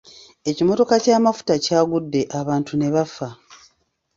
[0.49, 3.29] Ekimotoka ky'amafuta kyagudde abantu ne bafa.